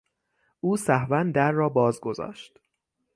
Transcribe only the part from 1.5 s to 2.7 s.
را باز گذاشت.